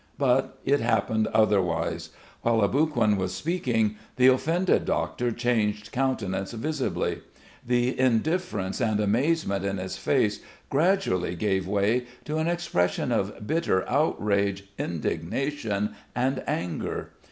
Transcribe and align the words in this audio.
But 0.17 0.57
it 0.65 0.79
happened 0.79 1.27
otherwise. 1.27 2.09
While 2.41 2.61
Aboguin 2.63 3.17
was 3.17 3.35
speaking 3.35 3.97
the 4.15 4.29
offended 4.29 4.83
doctor 4.85 5.31
changed 5.31 5.91
countenance 5.91 6.53
visibly. 6.53 7.19
The 7.63 7.99
indifference 7.99 8.81
and 8.81 8.99
amazement 8.99 9.63
in 9.63 9.77
his 9.77 9.97
face 9.97 10.39
gradually 10.71 11.35
gave 11.35 11.67
way 11.67 12.05
to 12.25 12.37
an 12.39 12.47
expression 12.47 13.11
of 13.11 13.45
bitter 13.45 13.87
outrage, 13.87 14.63
indignation, 14.79 15.93
and 16.15 16.41
anger. 16.47 17.11